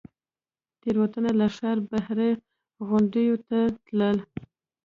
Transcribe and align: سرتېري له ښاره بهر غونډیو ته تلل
سرتېري 0.79 1.31
له 1.39 1.47
ښاره 1.55 1.83
بهر 1.91 2.19
غونډیو 2.87 3.35
ته 3.47 3.59
تلل 3.85 4.17